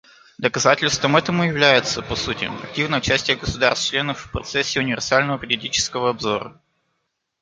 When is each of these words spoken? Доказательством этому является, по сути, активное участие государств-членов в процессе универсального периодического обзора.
Доказательством 0.39 1.15
этому 1.15 1.43
является, 1.43 2.01
по 2.01 2.15
сути, 2.15 2.45
активное 2.63 2.97
участие 3.01 3.37
государств-членов 3.37 4.19
в 4.25 4.31
процессе 4.31 4.79
универсального 4.79 5.37
периодического 5.37 6.09
обзора. 6.09 6.59